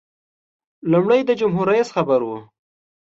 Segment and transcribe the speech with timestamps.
[0.91, 2.29] لومړی د جمهور رئیس خبر و.